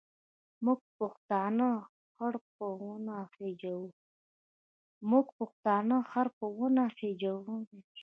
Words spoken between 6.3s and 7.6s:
په ونه خېزوو.